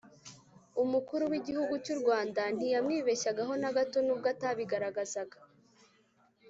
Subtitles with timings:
[0.83, 5.37] umukuru w'igihugu cy'u rwanda ntiyamwibeshyagaho na gato, nubwo atabigaragazaga